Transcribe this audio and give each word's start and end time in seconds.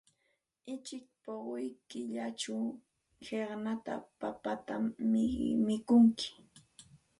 Uchik 0.73 1.05
puquy 1.23 1.65
killachaq 1.89 2.65
qiqna 3.23 3.71
papatam 4.19 4.83
mikuntsik. 5.67 6.35